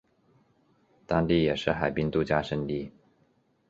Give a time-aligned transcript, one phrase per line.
[1.05, 2.91] 当地也是海滨度假胜地。